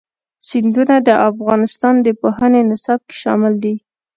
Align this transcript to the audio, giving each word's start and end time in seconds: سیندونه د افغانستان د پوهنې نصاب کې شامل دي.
سیندونه 0.47 0.95
د 1.07 1.09
افغانستان 1.29 1.95
د 2.01 2.07
پوهنې 2.21 2.61
نصاب 2.69 2.99
کې 3.07 3.15
شامل 3.23 3.53
دي. 3.63 3.75